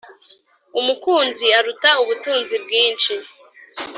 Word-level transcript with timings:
umukunzi 0.79 1.45
aruta 1.57 1.89
ubutunzi 2.01 2.55
bwinshi 2.63 3.13